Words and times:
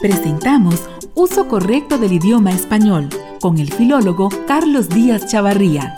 Presentamos 0.00 0.82
Uso 1.14 1.48
Correcto 1.48 1.98
del 1.98 2.12
Idioma 2.12 2.50
Español 2.50 3.08
con 3.40 3.58
el 3.58 3.72
filólogo 3.72 4.28
Carlos 4.46 4.88
Díaz 4.88 5.26
Chavarría. 5.26 5.96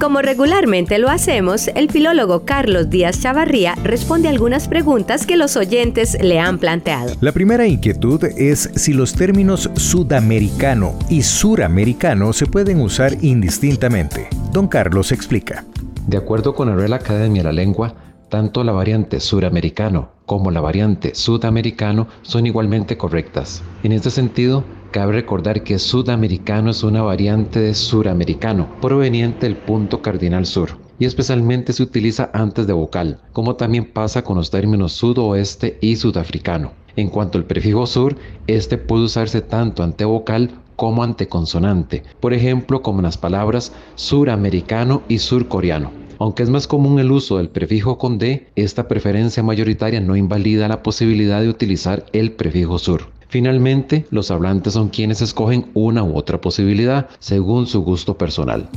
Como 0.00 0.22
regularmente 0.22 0.98
lo 0.98 1.10
hacemos, 1.10 1.68
el 1.74 1.90
filólogo 1.90 2.44
Carlos 2.44 2.88
Díaz 2.90 3.20
Chavarría 3.20 3.74
responde 3.82 4.28
algunas 4.28 4.68
preguntas 4.68 5.26
que 5.26 5.36
los 5.36 5.56
oyentes 5.56 6.16
le 6.22 6.38
han 6.38 6.58
planteado. 6.58 7.14
La 7.20 7.32
primera 7.32 7.66
inquietud 7.66 8.22
es 8.24 8.70
si 8.76 8.92
los 8.92 9.14
términos 9.14 9.68
sudamericano 9.74 10.96
y 11.08 11.22
suramericano 11.22 12.32
se 12.32 12.46
pueden 12.46 12.80
usar 12.80 13.16
indistintamente. 13.20 14.28
Don 14.52 14.68
Carlos 14.68 15.10
explica. 15.10 15.64
De 16.06 16.16
acuerdo 16.16 16.54
con 16.54 16.68
la 16.68 16.76
Real 16.76 16.92
Academia 16.92 17.42
de 17.42 17.48
la 17.48 17.52
Lengua, 17.52 17.92
tanto 18.28 18.62
la 18.62 18.70
variante 18.70 19.18
suramericano 19.18 20.10
como 20.24 20.52
la 20.52 20.60
variante 20.60 21.16
sudamericano 21.16 22.06
son 22.22 22.46
igualmente 22.46 22.96
correctas. 22.96 23.64
En 23.82 23.90
este 23.90 24.10
sentido, 24.10 24.62
cabe 24.92 25.14
recordar 25.14 25.64
que 25.64 25.80
sudamericano 25.80 26.70
es 26.70 26.84
una 26.84 27.02
variante 27.02 27.58
de 27.58 27.74
suramericano, 27.74 28.68
proveniente 28.80 29.46
del 29.46 29.56
punto 29.56 30.00
cardinal 30.00 30.46
sur, 30.46 30.78
y 31.00 31.06
especialmente 31.06 31.72
se 31.72 31.82
utiliza 31.82 32.30
antes 32.32 32.68
de 32.68 32.72
vocal, 32.72 33.18
como 33.32 33.56
también 33.56 33.92
pasa 33.92 34.22
con 34.22 34.36
los 34.36 34.50
términos 34.50 34.92
sudoeste 34.92 35.76
y 35.80 35.96
sudafricano. 35.96 36.70
En 36.94 37.08
cuanto 37.08 37.36
al 37.36 37.44
prefijo 37.44 37.84
sur, 37.84 38.16
este 38.46 38.78
puede 38.78 39.04
usarse 39.04 39.42
tanto 39.42 39.82
ante 39.82 40.04
vocal 40.04 40.60
como 40.76 41.02
ante 41.02 41.28
consonante, 41.28 42.02
por 42.20 42.32
ejemplo 42.32 42.82
como 42.82 43.00
en 43.00 43.04
las 43.04 43.18
palabras 43.18 43.72
suramericano 43.96 45.02
y 45.08 45.18
surcoreano. 45.18 45.90
Aunque 46.18 46.42
es 46.42 46.50
más 46.50 46.66
común 46.66 46.98
el 46.98 47.10
uso 47.10 47.38
del 47.38 47.48
prefijo 47.48 47.98
con 47.98 48.18
D, 48.18 48.48
esta 48.56 48.88
preferencia 48.88 49.42
mayoritaria 49.42 50.00
no 50.00 50.16
invalida 50.16 50.68
la 50.68 50.82
posibilidad 50.82 51.42
de 51.42 51.48
utilizar 51.48 52.06
el 52.12 52.32
prefijo 52.32 52.78
sur. 52.78 53.08
Finalmente, 53.28 54.06
los 54.10 54.30
hablantes 54.30 54.72
son 54.72 54.88
quienes 54.88 55.20
escogen 55.20 55.66
una 55.74 56.04
u 56.04 56.16
otra 56.16 56.40
posibilidad 56.40 57.08
según 57.18 57.66
su 57.66 57.82
gusto 57.82 58.16
personal. 58.16 58.68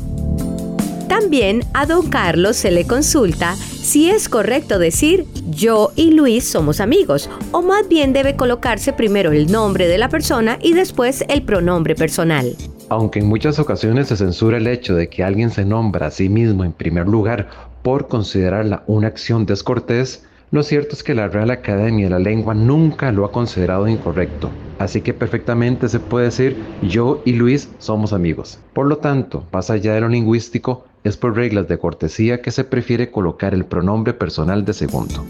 También 1.09 1.63
a 1.73 1.87
don 1.87 2.07
Carlos 2.07 2.55
se 2.55 2.69
le 2.69 2.85
consulta 2.85 3.55
si 3.55 4.11
es 4.11 4.29
correcto 4.29 4.77
decir 4.77 5.25
yo 5.49 5.91
y 5.95 6.11
Luis 6.11 6.47
somos 6.47 6.79
amigos 6.79 7.31
o 7.51 7.63
más 7.63 7.89
bien 7.89 8.13
debe 8.13 8.35
colocarse 8.35 8.93
primero 8.93 9.31
el 9.31 9.51
nombre 9.51 9.87
de 9.87 9.97
la 9.97 10.09
persona 10.09 10.59
y 10.61 10.73
después 10.73 11.25
el 11.27 11.41
pronombre 11.41 11.95
personal. 11.95 12.55
Aunque 12.89 13.19
en 13.19 13.27
muchas 13.27 13.57
ocasiones 13.57 14.09
se 14.09 14.17
censura 14.17 14.57
el 14.57 14.67
hecho 14.67 14.93
de 14.93 15.09
que 15.09 15.23
alguien 15.23 15.49
se 15.49 15.65
nombra 15.65 16.07
a 16.07 16.11
sí 16.11 16.29
mismo 16.29 16.63
en 16.63 16.73
primer 16.73 17.07
lugar 17.07 17.49
por 17.81 18.07
considerarla 18.07 18.83
una 18.85 19.07
acción 19.07 19.47
descortés, 19.47 20.23
lo 20.51 20.61
cierto 20.61 20.93
es 20.93 21.03
que 21.03 21.15
la 21.15 21.27
Real 21.27 21.49
Academia 21.49 22.05
de 22.05 22.11
la 22.11 22.19
Lengua 22.19 22.53
nunca 22.53 23.11
lo 23.11 23.25
ha 23.25 23.31
considerado 23.31 23.87
incorrecto, 23.87 24.49
así 24.77 25.01
que 25.01 25.13
perfectamente 25.13 25.89
se 25.89 25.99
puede 25.99 26.25
decir 26.25 26.57
yo 26.81 27.21
y 27.25 27.33
Luis 27.33 27.69
somos 27.79 28.13
amigos. 28.13 28.59
Por 28.73 28.87
lo 28.87 28.97
tanto, 28.97 29.43
más 29.51 29.69
allá 29.69 29.93
de 29.93 30.01
lo 30.01 30.09
lingüístico, 30.09 30.85
es 31.03 31.17
por 31.17 31.35
reglas 31.35 31.67
de 31.67 31.77
cortesía 31.77 32.41
que 32.41 32.51
se 32.51 32.63
prefiere 32.63 33.11
colocar 33.11 33.53
el 33.53 33.65
pronombre 33.65 34.13
personal 34.13 34.65
de 34.65 34.73
segundo. 34.73 35.25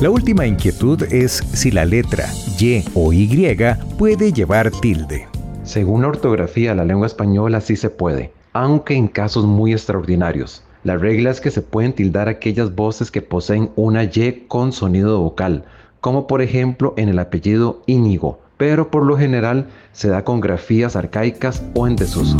La 0.00 0.08
última 0.08 0.46
inquietud 0.46 1.02
es 1.12 1.42
si 1.52 1.70
la 1.70 1.84
letra 1.84 2.26
Y 2.58 2.82
o 2.94 3.12
Y 3.12 3.56
puede 3.98 4.32
llevar 4.32 4.70
tilde. 4.70 5.28
Según 5.62 6.02
la 6.02 6.08
ortografía 6.08 6.70
de 6.70 6.76
la 6.76 6.84
lengua 6.86 7.06
española 7.06 7.60
sí 7.60 7.76
se 7.76 7.90
puede, 7.90 8.32
aunque 8.54 8.94
en 8.94 9.08
casos 9.08 9.44
muy 9.44 9.72
extraordinarios. 9.72 10.62
La 10.84 10.96
regla 10.96 11.30
es 11.30 11.42
que 11.42 11.50
se 11.50 11.60
pueden 11.60 11.92
tildar 11.92 12.28
aquellas 12.28 12.74
voces 12.74 13.10
que 13.10 13.20
poseen 13.20 13.70
una 13.76 14.04
Y 14.04 14.46
con 14.48 14.72
sonido 14.72 15.20
vocal, 15.20 15.64
como 16.00 16.26
por 16.26 16.40
ejemplo 16.40 16.94
en 16.96 17.10
el 17.10 17.18
apellido 17.18 17.82
Íñigo, 17.84 18.40
pero 18.56 18.90
por 18.90 19.04
lo 19.04 19.18
general 19.18 19.66
se 19.92 20.08
da 20.08 20.24
con 20.24 20.40
grafías 20.40 20.96
arcaicas 20.96 21.62
o 21.74 21.86
en 21.86 21.96
desuso. 21.96 22.38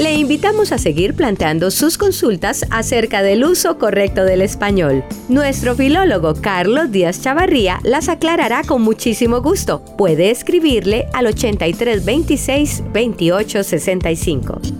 Le 0.00 0.14
invitamos 0.14 0.72
a 0.72 0.78
seguir 0.78 1.12
planteando 1.12 1.70
sus 1.70 1.98
consultas 1.98 2.64
acerca 2.70 3.20
del 3.20 3.44
uso 3.44 3.76
correcto 3.76 4.24
del 4.24 4.40
español. 4.40 5.04
Nuestro 5.28 5.74
filólogo 5.74 6.32
Carlos 6.40 6.90
Díaz 6.90 7.20
Chavarría 7.20 7.80
las 7.82 8.08
aclarará 8.08 8.62
con 8.64 8.80
muchísimo 8.80 9.42
gusto. 9.42 9.84
Puede 9.98 10.30
escribirle 10.30 11.06
al 11.12 11.26
8326 11.26 12.82
2865. 12.94 14.79